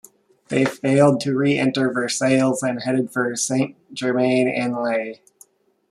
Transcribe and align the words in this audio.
They 0.47 0.65
failed 0.65 1.19
to 1.19 1.37
re-enter 1.37 1.93
Versailles 1.93 2.57
and 2.63 2.81
headed 2.81 3.13
for 3.13 3.35
Saint-Germain-en-Laye. 3.35 5.21